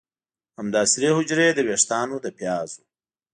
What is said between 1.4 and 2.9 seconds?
د ویښتانو د پیازو